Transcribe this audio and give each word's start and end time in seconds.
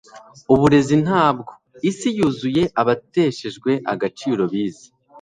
uburezi 0.53 0.95
ntabwo; 1.05 1.51
isi 1.89 2.09
yuzuye 2.17 2.63
abateshejwe 2.81 3.71
agaciro 3.93 4.43
bize 4.51 4.87